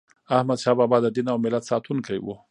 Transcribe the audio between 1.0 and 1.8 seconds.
د دین او ملت